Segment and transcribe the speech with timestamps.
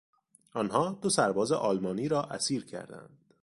[0.53, 3.17] آنها دو سرباز آلمانی را اسیر کردند.